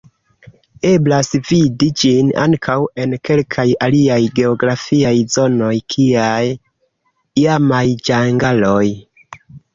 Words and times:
Eblas 0.91 1.27
vidi 1.49 1.89
ĝin 2.03 2.31
ankaŭ 2.43 2.77
en 3.03 3.13
kelkaj 3.29 3.65
aliaj 3.89 4.17
geografiaj 4.41 5.13
zonoj, 5.37 5.71
kiaj 5.97 6.49
iamaj 7.45 7.85
ĝangaloj. 8.11 8.83